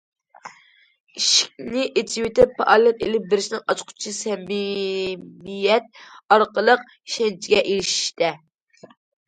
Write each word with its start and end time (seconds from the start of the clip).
ئىشىكنى 1.19 1.83
ئېچىۋېتىپ 2.01 2.55
پائالىيەت 2.61 3.03
ئېلىپ 3.09 3.27
بېرىشنىڭ 3.35 3.63
ئاچقۇچى 3.75 4.15
سەمىمىيەت 4.21 5.95
ئارقىلىق 6.39 6.91
ئىشەنچكە 6.97 7.63
ئېرىشىشتە. 7.65 8.35